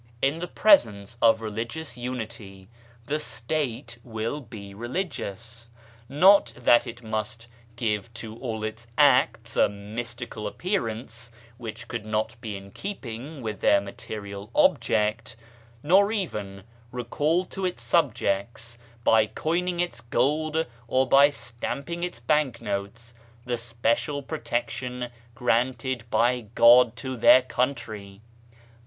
[0.19, 2.69] In the presence of religious unity,
[3.05, 5.69] the State will be religious;
[6.09, 12.35] not that it must give to all its acts a mystical appearance, which could not
[12.41, 15.35] be in keeping with their material object,
[15.83, 23.13] nor even recall to its subjects— by coining its gold or by stamping its banknotes—
[23.45, 28.21] the special protection granted byGod to their country.